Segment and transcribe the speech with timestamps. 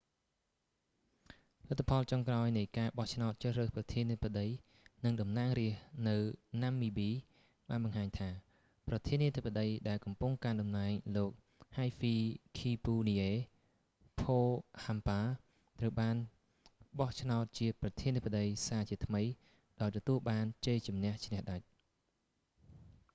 [1.69, 4.47] លទ្ធផលចុងក្រោយនៃការបោះឆ្នោតជ្រើសរើសប្រធានាធិបតី
[5.03, 6.15] និងតំណាងរាស្តនៅ
[6.63, 7.11] ណាំមីប៊ី
[7.69, 8.29] បានបង្ហាញថា
[8.87, 11.31] ប្រធានាធិបតីដែលកំពុងកាន់តំណែង លោក
[11.77, 12.15] ហៃហ្វី
[12.57, 13.33] ឃីពូនីអេ
[14.21, 14.39] ផូ
[14.83, 15.35] ហាំប៉ា hifikepunye
[15.79, 16.15] pohamba ត្រូវបាន
[16.99, 19.23] បោះឆ្នោតជាប្រធានាធិបតីសាជាថ្មី
[19.81, 21.65] ដោយទទួលបានជ័យជន្នះឈ្នះដាច់